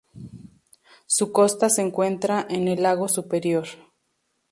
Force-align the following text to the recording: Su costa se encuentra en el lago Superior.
Su 1.05 1.31
costa 1.31 1.69
se 1.69 1.83
encuentra 1.83 2.47
en 2.49 2.67
el 2.67 2.81
lago 2.81 3.07
Superior. 3.07 3.67